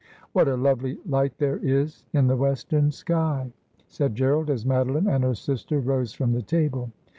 What 0.31 0.47
a 0.47 0.57
lovely 0.57 0.97
light 1.07 1.37
there 1.37 1.57
is 1.59 2.05
in 2.11 2.25
the 2.25 2.35
western 2.35 2.89
sky!' 2.89 3.53
said 3.87 4.15
Gerald, 4.15 4.49
as 4.49 4.65
Madoline 4.65 5.05
and 5.07 5.23
her 5.23 5.35
sister 5.35 5.79
rose 5.79 6.11
from 6.11 6.31
the 6.33 6.41
table. 6.41 6.91